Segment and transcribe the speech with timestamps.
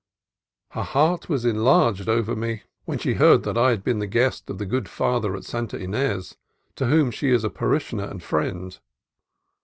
[0.71, 4.49] Her heart was enlarged over me when she heard that I had been the guest
[4.49, 6.37] of the good Father at Santa Ines,
[6.77, 8.79] to whom she is pa rishioner and friend.